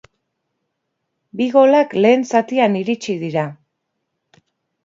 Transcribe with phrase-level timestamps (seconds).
[1.41, 3.45] Bi golak lehen zatian iritsi dira.